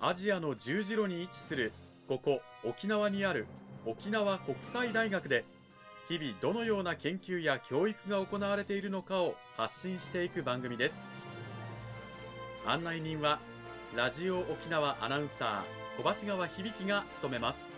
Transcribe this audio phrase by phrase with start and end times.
[0.00, 1.72] アジアの十字路に位置する
[2.08, 3.46] ここ沖縄にある
[3.86, 5.44] 沖縄国際大学で
[6.08, 11.02] 日々どのような研究や教育が行われているのかを発信していく番組です。
[12.66, 13.38] 案内人は
[13.96, 17.74] ラジオ沖縄アナウンサー小橋川響が務めます。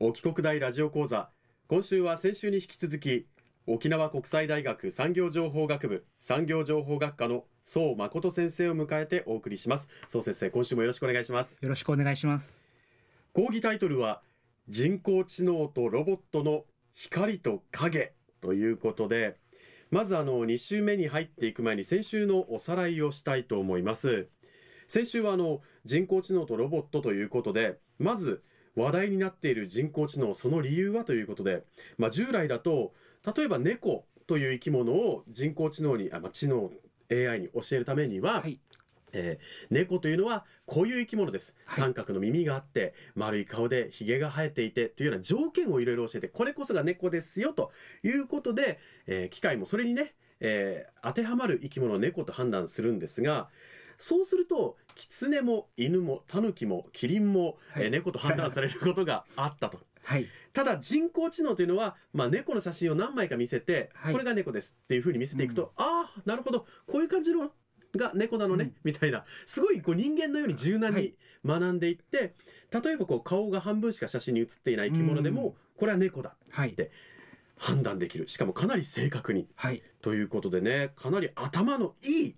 [0.00, 1.30] 沖国大ラジオ講座
[1.68, 3.28] 今週は先週に引き続き
[3.68, 9.86] 沖縄国際大学産業情報学部産業情報学科の宋誠先生を迎えてお送りします。
[10.08, 11.58] 宋先生今週もよろしくお願いします。
[11.60, 12.66] よろしくお願いします。
[13.32, 14.20] 講義タイトルは
[14.68, 19.36] 人工知能とロボットの光と影ということで
[19.92, 24.26] まずあの2週目に入っていく前に先週のおさらいをしたいと思います。
[24.88, 28.42] 先週はあの人工知能とロボットということでまず
[28.74, 31.62] 話題になっている人工知能その理由はということで、
[31.98, 32.92] まあ、従来だと
[33.36, 36.70] 例えば猫という生き物を人工知能にあ、まあ、知能
[37.10, 38.58] AI に教えるためには、はい、
[39.12, 47.70] えー、猫というのはこういう生き物です、はい、三角の耳があって丸い顔でひげが生えていてというような条件をいろいろ教えてこれこそが猫ですよと
[48.02, 53.48] いうことで、えー、機械もそれにね、えー、当てはまる生き物を猫と判断するんですが
[53.98, 59.78] そうするとキツネも犬もタヌキもキリンも、はい、え猫と判断されることがあったと。
[60.04, 66.66] はい、ただ人工知能というのは、まあ、猫の写真を何枚か見せて、はい、これが猫ですっていうふうに見せていくと、うん、ああなるほど。
[66.86, 67.50] こういう感じの
[67.96, 69.24] が猫なのね、うん、みたいな。
[69.46, 71.14] すごいこう人間のように柔軟に
[71.44, 72.34] 学んでいって、
[72.70, 76.90] 例えばこう顔が半分しか写真に写っていない生き物でも、これは猫だって
[77.58, 78.28] 判断できる。
[78.28, 82.36] しかもかなり正確に、はい、ということでねかなり頭のいい、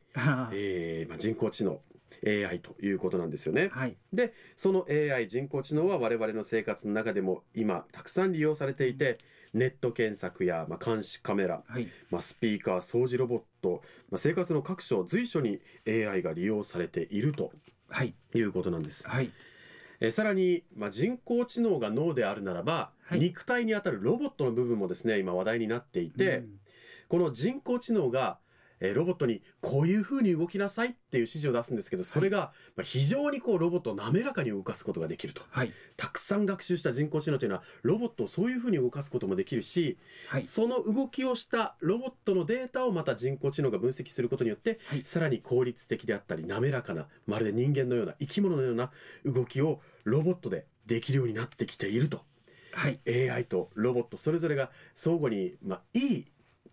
[0.53, 1.81] えーまあ、人工知能
[2.27, 3.69] AI ということなんですよね。
[3.73, 9.19] はい、でその AI 人工知能は我々の生活の中でも今たくさん利用されていて
[9.53, 17.53] ネット検索や、まあ、監視カメラ、はい、まあ、スピーカー掃除ロボット、まあ、生活の各所随所に AI が利用されていると、
[17.89, 19.09] はい、いうことなんです。
[19.09, 19.31] はい。
[20.01, 26.49] えさらに、まあ、人工知能が脳であるならば、はい、肉体にあたるロボットの部分もですね今話題になっていて、うん、
[27.09, 28.39] この人工知能が
[28.89, 48.91] えロボットにこういう風に動きなさいっていう指示を出すんですけどそれがま非常にこうロボットを滑らかに動かすことができると、はい、たくさん学習した人工知能というのはロボットをそういう風に動かすこともできるし、はい、その動きをしたロボットのデータをまた人工知能が分析することによって、はい、さらに効率的であったり滑らかなまるで人間のような生き物のような
[49.25, 52.23] 動きをロボットでできるようになってきていると。
[52.75, 56.27] はい、AI とロボットそれぞれが相互に、まあ、いい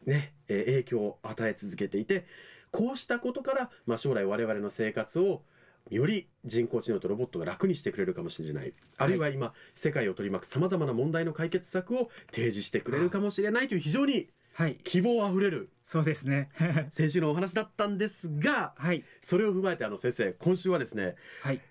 [0.06, 2.26] ね、え影響を与え続けていて
[2.72, 5.44] こうしたことから、まあ、将来我々の生活を
[5.90, 14.30] より人工知能とロボットが楽にしてくれるかもしれない、あるいは今世界を取り巻くさまざまな問題の解決策を提示してくれるかもしれないという非常に
[14.84, 16.50] 希望あふれる、そうですね。
[16.92, 21.62] 先週のお話だったんですが、はい、それを踏まえてあの先生今週はですね、はい、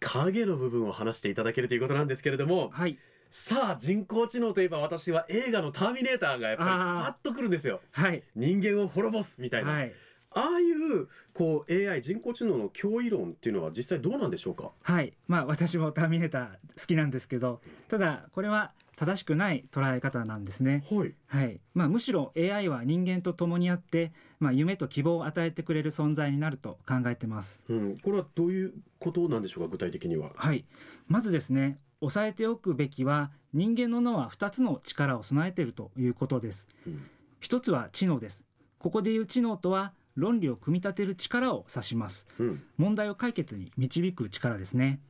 [0.00, 2.98] 影の部分を話していただけるということなんですけれども、はい、
[3.36, 7.80] さあ人工知能といえば私は映画の「ターミネーター」がやっぱりパッとくるんですよ。
[7.90, 9.72] はい、人間を滅ぼすみたいな。
[9.72, 9.92] はい
[10.36, 14.70] ああいうこう AI 人工知能の脅威論っていうのは実際どうなんでしょうか？
[14.82, 20.84] はいまあ私もターミネーター好きなんですけどただこれは正しくない捉え方なんですね。
[20.90, 21.14] はい。
[21.26, 21.60] はい。
[21.72, 27.62] まあむしろ AI は人間と共にあって、まあ夢と希望を与えてくれる存在になると考えてます。
[27.68, 27.98] うん。
[27.98, 29.70] これはどういうことなんでしょうか？
[29.70, 30.30] 具体的には。
[30.36, 30.64] はい。
[31.08, 37.06] まずですね、押さえておくべきは人間の脳は2つの力を備えているということです、うん、
[37.40, 38.44] 一つは知能です。
[38.78, 45.00] ここでいう知能とは論理を組み立てる力を指します、うん、問題を解決に導く力ですね。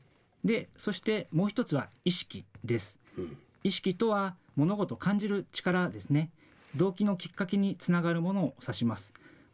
[0.45, 6.31] でそしてもう一つは意識です、うん、意識とは物事を感じる力ですね。
[6.77, 9.13] 動機のきっかけにつながるものを指します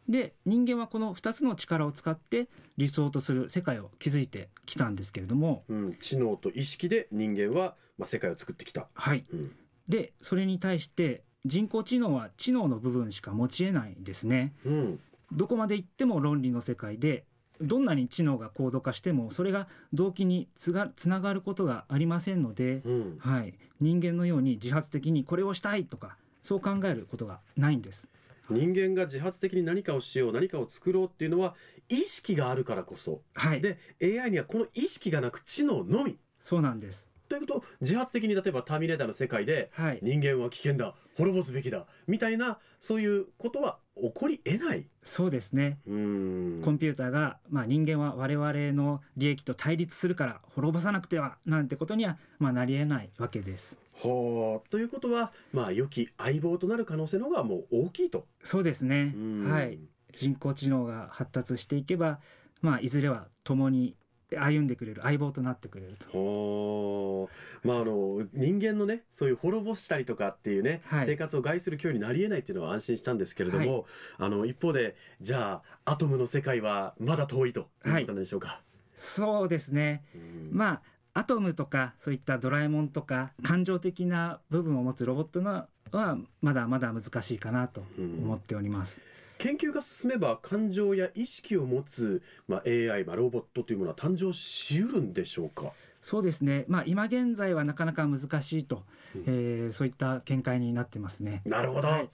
[0.09, 8.87] で人間はこの2つの力を使って理想とする世界を築いてきたんですけれども、うん、知能と意識で人間は、まあ、世界を作ってきた。
[8.93, 9.51] はい、うん、
[9.87, 14.53] でそれに対して人工知能は知能の部分しか持ちえないですね。
[14.65, 14.99] うん、
[15.31, 17.25] どこまで行っても論理の世界で
[17.61, 28.09] どんなに知能が高度化してもそれが動機につがつながることがありませんので、うん、はい、人間のように自発的にこれをしたいとかそう考えることがないんです。
[28.51, 31.55] 人間が自発的に何かをしよう何かを作ろうっていうのは
[31.89, 33.21] 意識があるからこそ。
[33.33, 33.61] はい。
[33.61, 36.17] で AI にはこの意識がなく知能のみ。
[36.39, 37.07] そうなんです。
[37.29, 39.99] ということ自発的に例えばターミネーターの世界ではい。
[40.01, 44.87] 人間は危険だ滅ぼすべきだみたいなそういうことは起こり得ない。
[45.03, 45.79] そうですね。
[45.85, 53.77] コンピューターが、まあ、人間は我々の利益と対立するから滅ぼさなくてはなんてことには、まあ、なり得ないわけです。
[54.01, 54.69] はあ。
[54.69, 58.25] ということはまあ良き相棒となる可能性の方がもう大きいと。
[58.41, 59.13] そうですね。
[59.15, 59.51] うん。
[59.51, 59.79] はい。
[60.11, 62.19] 人工知能が発達していけば、
[62.61, 63.95] まあ、いずれは共に
[64.37, 67.27] 歩んでくれる相棒となってくれると。
[67.27, 67.27] は
[67.63, 71.05] あまああの人間のねそういう滅ぼしたりとかっていうね、はい。
[71.05, 73.85] 生活を害する脅威になり得ないっていうのは安心したんですけれども、
[74.17, 77.67] あの一方でじゃあアトムの世界はまだ遠いと。
[77.85, 77.89] い。
[77.89, 78.61] うことなんでしょうか。
[78.95, 80.03] そうですね。
[80.15, 80.49] うん。
[80.51, 80.81] まあ
[81.13, 89.01] アトムとかそういったドラえもんとか感情的な部分を持つロボットのはまだまだ難しいかなと思っております。
[89.41, 95.73] 研究が進めば感情や意識を持つ、まあ、AI、まあ、ロボットというものは誕生しうるんでしょうか？
[95.99, 98.83] そうですね、まあ、今現在はなかなか難しいと、
[99.15, 99.23] うん。
[99.25, 101.41] えーそういった見解になってますね。
[101.45, 102.09] なるほど、はい。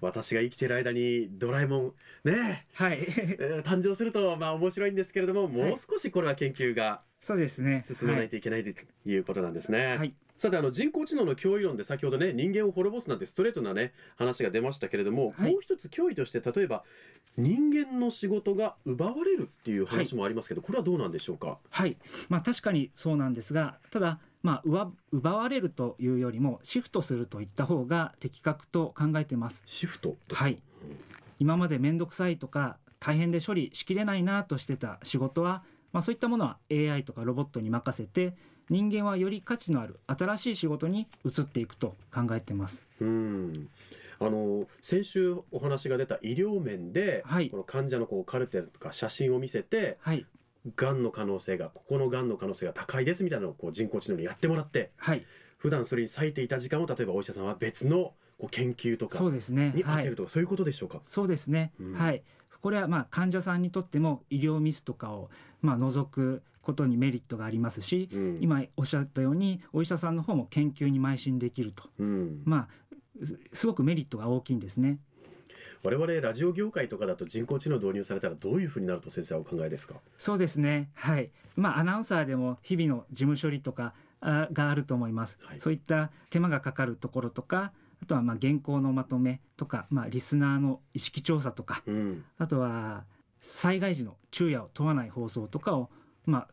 [0.00, 1.92] 私が生きている間にドラえもん
[2.24, 2.66] ね。
[2.74, 7.84] はい、 えー誕生するとまあ面白いんですけれどももう少しこれは研究がそうですね。
[7.86, 8.70] 進まないといけないと
[9.04, 9.96] いうことなんですね。
[9.96, 16.84] はい、さてあの人工知能の脅威論で先ほどね人間を滅ぼすなんてストレートなね話が出ましたけれども、はいもう一つ脅威として例えば
[17.36, 21.58] 人間の仕事が奪われるっていう話もありますけど、これはどうなんでしょうか？
[21.70, 21.96] はい、
[22.28, 29.62] まあ、確かにそうなんですが、ただ、まあ、奪奪われるというよりも、シフトするといった方が的確と考えてます。
[29.66, 30.60] シフトはい、
[31.38, 35.62] 今まで面倒くさいとか、大変で処理しきれないなとしてた仕事は、
[35.92, 38.34] まあ、そういったものは AI とかロボットに任せて、
[38.70, 42.86] 人間はより価値のある新しい仕事に移っていくと考えてます。
[43.00, 43.68] うん。
[44.20, 47.50] あの先週お話が出た医療面で、はい。
[47.50, 50.26] この患者のこうカルテとか写真を見せてはい、
[50.76, 55.24] がんの可能性がここのがんの可能性が高いですみたいなのをこう人工知能にやってもらってはい、
[55.56, 59.72] 普段それに割いていた時間を例えばお医者さんは別のこう研究とかそうですね。
[59.74, 60.02] に当はい。
[60.04, 61.00] てるとか、そういうことでしょうか？
[61.02, 61.92] そうですね、うん。
[61.94, 62.22] はい。
[62.60, 65.30] これはまあ患者さんにとっても医療ミスとかを
[65.60, 68.38] まあ除くことにメリットがありますし、うん。
[68.40, 71.84] 今おっしゃったようにお医者さんの方も研究に邁進できると。
[71.98, 72.68] うん、ま
[73.20, 74.98] あすすごくメリットが大きいんですね。
[75.82, 79.94] 我々ラジオ業界とかだと人工知能導入されたらどういうふうになると先生はお考えですか？
[80.18, 80.90] そうですね。
[80.94, 81.30] はい。
[81.56, 85.60] まあアナウンサーでも日々の事務処理とかあがあると思います、はい。
[85.60, 93.04] そういった手間がかかるところとかあとはまあ原稿のまとめとか、まあ、リスナーの意識調査とかうん、あとは
[93.40, 95.90] 災害時の昼夜を問わない放送とかを、
[96.26, 96.48] まあ、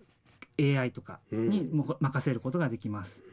[0.58, 3.24] AI とかにも任せることができます。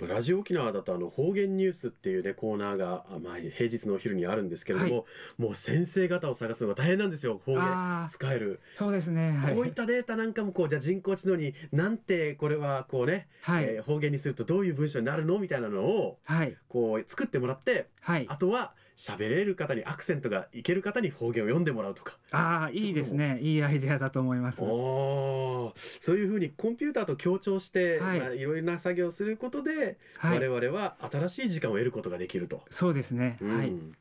[0.00, 5.06] うん、ラジオ沖縄だとあの方言ニュースっていうねコーナーがあまあ平日のお昼にあるんですけれども、
[5.38, 9.32] もう先生方を探すのが大変なんですよ方言使える、そうですね。
[9.32, 9.54] はい。
[9.54, 13.64] こういったデータなんかもこうじゃあ人工知能になんてこれはこうね、はい。
[13.64, 16.56] えー方言にするとどういう文章になるのみたいなのをはい。
[16.68, 18.26] こう作ってもらってはい。
[18.28, 22.18] あとは喋れる方にアクセントがいける方に方言を読んでもらうとか。
[22.30, 23.38] ああ、いいですね。
[23.40, 24.62] いいアイデアだと思います。
[24.62, 30.38] おーそういうふうにコンピューターと協調して、はいまあ、いろいろな作業をすることで、はい。
[30.38, 32.62] 我々は新しい時間を得ることができると。
[32.68, 33.38] そうですね。
[33.40, 33.68] はい。
[33.68, 33.96] うん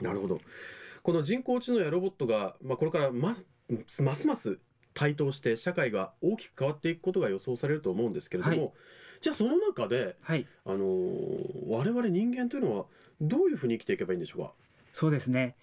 [0.00, 0.40] なるほど
[1.02, 3.36] この人工知能やロボットが、まあ、これからま
[3.86, 4.58] すますます
[4.94, 8.72] 台頭して社会が大きく変わっていくことが予想されると思うんですけれども、はい
[9.20, 10.44] じゃあその中で、はい。
[10.66, 12.84] あのー我々人間というのは
[13.22, 14.52] どういうふうに生きていけばいいんでしょうか？
[14.92, 15.56] そうですね。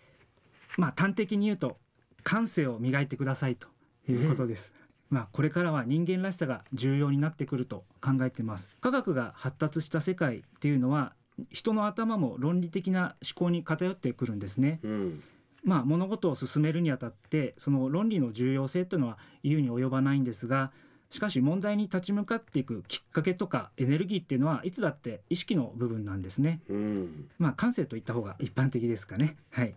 [0.78, 1.78] まあ端的に言うと
[2.24, 3.68] 感性を磨いてくださいと
[4.10, 4.74] いうことです。
[5.12, 8.72] まあこれからは人間らしさが重要になってくると考えています。
[8.82, 11.14] 科学が発達した世界っていうのは
[11.52, 14.80] 人の頭も論理的な思考に偏ってくるんですね。
[14.82, 15.24] うん
[15.64, 20.72] まあ物事を進めるにあたってその論理の重要性というのは言うに及ばないんですが
[21.10, 26.62] しかし問題に立ち向かっていくきっかけとかエネルギーっていうのはいつだって意識の部分なんですね。
[26.70, 29.36] うんまあ感性といった方が一般的ですかね。
[29.52, 29.76] はい。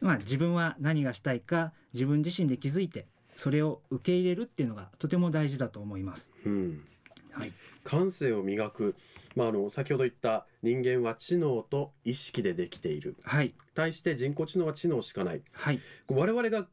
[0.00, 6.30] まあ自分は何がしたいか自分自身で気づいてそれを受け入れるっていうのがとても大事だと思います。
[6.44, 6.84] うん
[7.32, 7.52] はい。
[7.82, 8.94] 感性を磨く、
[9.34, 13.54] まあ、あの先ほど言った人間は知能と意識でできているはい。
[13.74, 15.80] 対して人工知能は知能しかないはい。
[16.08, 16.66] 我々が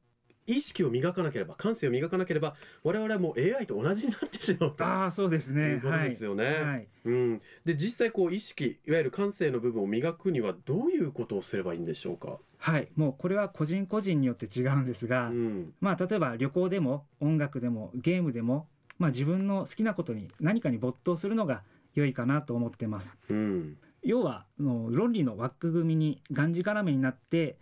[0.47, 5.73] 意識を磨かなければ感性を磨かなければ我々はもう AI と同じになってしまうとああそうですいね。
[5.75, 6.45] うことですよね。
[6.45, 6.63] はい。
[6.63, 6.87] はい。
[7.05, 12.37] うん、で実際こう意識いわゆる感性の部分を磨くにはどういうことをすればいいんでしょうか？
[12.57, 12.89] はい。
[12.95, 21.63] もうこれは個人個人によって違うんですが、うんまあ例えば旅行でも音楽でもゲームでもまあ自分の好きなことに何かに没頭するのが
[21.93, 23.17] 良いかなと思ってます。
[23.29, 27.57] うん要はあの論理の枠組みにがんじがらめになって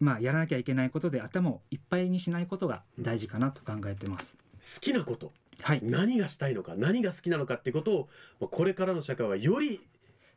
[0.00, 4.36] まあやらなきゃいけないことで頭をいっぱいにしないことが大事かなと考えてます。
[4.60, 5.32] 好きなこと
[5.62, 8.08] はい、何がしたいのか何が好きなのかっていうことを
[8.38, 9.80] まあこれからの社会はより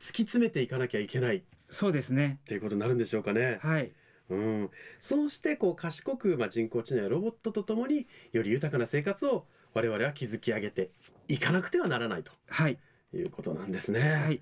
[0.00, 2.38] き詰めていかなきゃいけないっそうですね。
[2.44, 3.58] ていうことになるんでしょうかね。
[3.62, 3.92] はい、
[4.28, 4.70] うん、
[5.00, 10.90] そうしてこう賢く、まあ、人工知能やロボットとともにより豊かな生活を我々は築き上げて
[11.28, 12.78] いかなくてはならないとはい、
[13.16, 14.00] いうことなんですね。
[14.00, 14.40] はい、い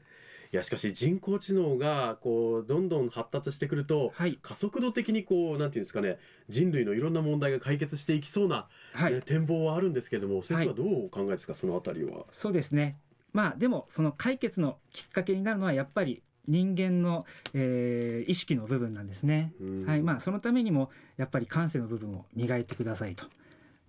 [0.53, 12.25] やしかし人工知能がこうどんどん発達してくるとはい、加速度的にこうなんていうんですかね人類のいろんな問題が解決していきそうな、はい、ね展望はあるんですけれども先生はどうお考えですか、そのあたりは。
[12.33, 12.97] そうですね。
[13.33, 19.53] まあでもその解決のきっかけになるのはやっぱり人間の、えー意識の部分なんですね。
[19.61, 23.25] うんはい、まあそのためにもやっぱり感性の部分を磨いてくださいと。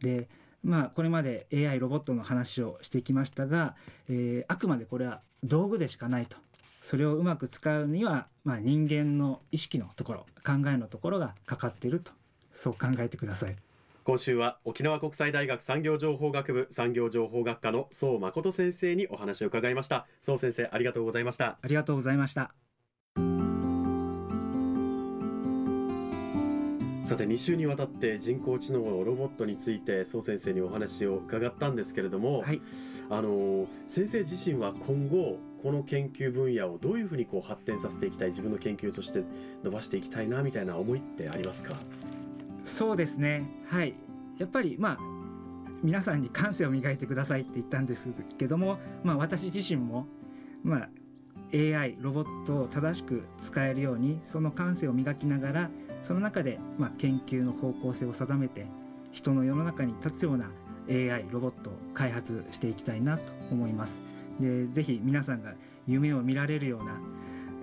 [0.01, 0.29] で、
[0.63, 3.75] まあこれまで AI ロボットの話をしてきましたが、
[4.09, 6.37] えーあくまでこれは道具でしかないと。
[6.81, 12.11] それをうまく使うには、まあ、人間の意識のところ考えのところがかかっていると
[12.53, 13.55] そう考えてください。
[14.03, 22.70] 今週は沖縄国際大学産業情報学部産業情報学科の宋誠先生にお話を伺いました宋先生ありがとうございましたありがとうございました。
[27.11, 32.61] さて2週にわたって人工知能ロボットについて宋先生にお話を伺ったんですけれども、はい、
[33.09, 39.25] あの先生自身は今後この研究分野をどういうふうにこう発展させていきたい自分の研究として
[39.61, 41.75] 伸ばしていきたいなみたいな思いってありますか？
[42.63, 43.45] そうですね。
[43.67, 43.93] はい。
[44.37, 44.97] やっぱりまあ
[45.83, 50.07] 皆さんに感性を磨いてくださいって言ったんですけども、まあ私自身も
[50.63, 50.89] まあ
[51.53, 55.69] AI ロボットを正しく使えるようにその感性を磨きながら
[56.01, 58.65] その中でまあ研究の方向性を定めて
[59.11, 60.49] 人の世の中に立つような
[60.89, 64.01] AI ロボットを開発していきたいなと思います。
[64.39, 65.53] でぜひ皆さんが
[65.87, 66.99] 夢を見られるような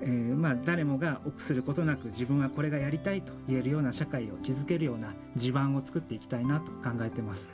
[0.01, 7.51] えーまあ、誰もが臆することなく自分はこれがやりたいと言えるような社会を築けるような地盤を作っていきたいなと考えてます。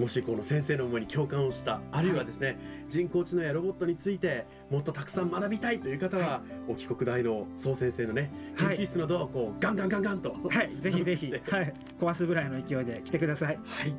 [0.00, 8.78] もしこの先生の思いに共感をしたあるいはですね、人工知能やロボットについてもっとたくさん学びたいという方は、は沖国大の宋先生のね研はい。
[8.78, 10.34] 究室のドアをこうガンガンガンガンと。
[10.48, 13.58] はい、ぜひぜひ、 はい、壊すぐらいの勢いで来てください。
[13.62, 13.94] はい。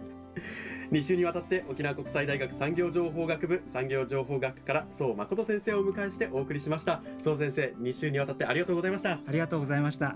[0.92, 7.04] 2週にわたって沖縄国際大学産業情報学部産業情報学科から宋誠先生をお迎えしてお送りしました。
[7.22, 9.12] 宋先生2週にわたってありがとうございました。
[9.12, 10.16] ありがとうございました。